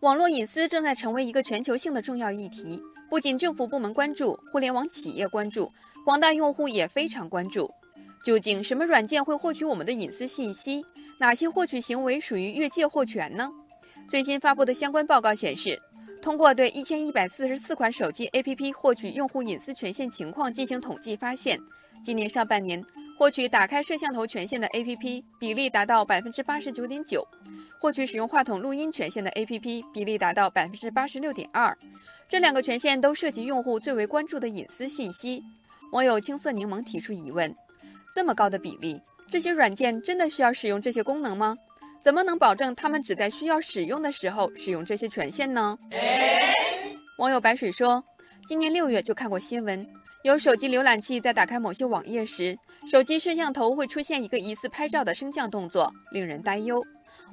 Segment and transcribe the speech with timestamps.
[0.00, 5.70] 网络隐私正在成为一个全球性的重要议题，不仅政府部门关注，互联网企业关注，
[6.06, 7.70] 广大用户也非常关注。
[8.24, 10.82] 究竟什么软件会获取我们的隐私信息？
[11.18, 13.50] 哪些获取行为属于越界获权呢？
[14.08, 15.78] 最新发布的相关报告显示，
[16.22, 21.60] 通过对一千一百四十四款手机 APP 获取用户隐私权限情况进行统计，发现，
[22.02, 22.82] 今年上半年
[23.20, 27.22] 获取打开摄像头权限的 APP 比例达到百分之八十九点九。
[27.78, 31.76] 获取使用话筒录音权限的 APP 比例达到百分之八十六点二，
[32.30, 35.42] 这两个权限都涉及用户最为关注的隐私信息。
[35.92, 37.54] 网友青色柠檬提出疑问：
[38.14, 41.54] 这么高的比例，这些软件真的需要使用这些功能吗？
[42.02, 45.76] 怎么能保证他们只在需要使用的时候使用这些权限呢？
[47.18, 48.02] 网友白水说，
[48.46, 49.86] 今年六月就看过新闻，
[50.22, 52.54] 有手机浏览器在打开某些网页时，
[52.90, 56.84] 手机摄像头会出现一个疑似拍照的升降动作，令人担忧。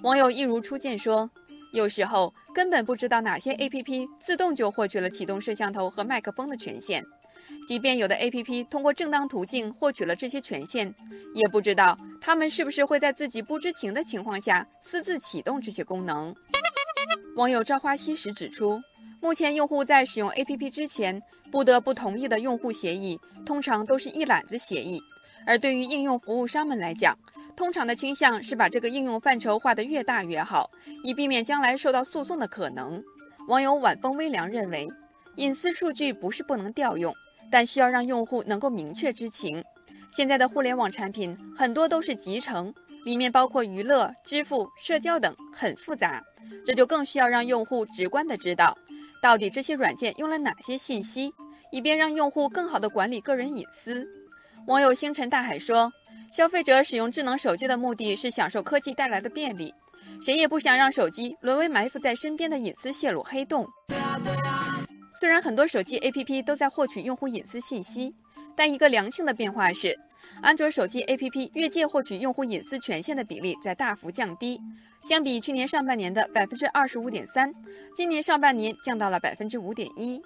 [0.04, 1.30] 网友一如初见说，
[1.74, 7.04] 有时候根本不知道哪些 APP 自动就获取了启动摄像头和麦克风的权限，
[7.68, 10.94] 即便有的 APP 通过正当途径获取了这些权限，
[11.34, 16.34] 也不知道他们是不是会在自己不知情的情况下私自启动这些功能。
[17.36, 18.80] 网友朝花夕拾指出，
[19.22, 25.02] 目前用户在使用 APP 之前不得不同意的用户协议，通常都是一揽子协议，
[25.46, 27.18] 而对于应用服务商们来讲，
[27.56, 30.70] 通常的倾向是把这个应用范畴画得越大越好，
[31.04, 33.04] 以避免将来受到诉讼的可能。
[33.48, 34.88] 网友晚风微凉认为，
[35.38, 37.14] 隐私数据不是不能调用，
[37.50, 39.64] 但需要让用户能够明确知情。
[40.12, 46.24] 现在的互联网产品很多都是集成，里面包括娱乐、支付、社交等，很复杂，
[46.66, 48.78] 这就更需要让用户直观的知道，
[49.28, 51.34] 到底这些软件用了哪些信息，
[51.70, 54.08] 以便让用户更好的管理个人隐私。
[54.68, 55.92] 网友星辰大海说。
[56.32, 59.74] 消费者使用智能手机的目的是享受科技带来的便利，
[60.24, 63.68] 谁也不想让手机沦为埋伏在身边的隐私泄露黑洞。
[65.20, 68.14] 虽然很多手机 APP 都在获取用户隐私信息，
[68.56, 69.98] 但一个良性的变化是，
[70.42, 74.62] 安卓手机 APP 越界获取用户隐私权限的比例在大幅降低，
[75.02, 77.52] 相比去年上半年的百分之二十五点三，
[77.96, 80.22] 今年上半年降到了百分之五点一。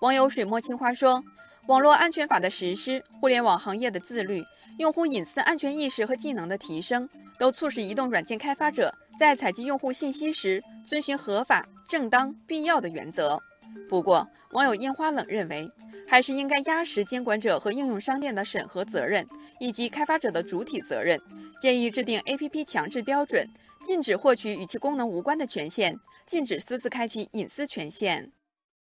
[0.00, 1.22] 网友水墨青花说。
[1.66, 4.44] 网络安全法的实施、互联网行业的自律、
[4.76, 7.08] 用户隐私安全意识和技能的提升，
[7.38, 13.42] 都促使移动软件开发者在采集用户信息时遵循合法、正当、必要的原则。
[13.88, 15.66] 不过，网友烟花冷认为，
[16.06, 19.26] 还是应该压实监管者和应用商店的审核责任，
[19.58, 21.20] 以及开发者的主体责任，
[21.60, 23.48] 建议制定 APP 强制标准，
[23.84, 28.30] 禁止获取与其功能无关的权限，禁止私自开启隐私权限。